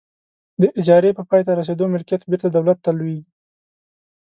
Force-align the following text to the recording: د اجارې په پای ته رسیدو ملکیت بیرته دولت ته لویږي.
د 0.61 0.63
اجارې 0.79 1.11
په 1.17 1.23
پای 1.29 1.41
ته 1.47 1.51
رسیدو 1.59 1.85
ملکیت 1.93 2.21
بیرته 2.29 2.47
دولت 2.49 2.77
ته 2.85 2.91
لویږي. 2.97 3.31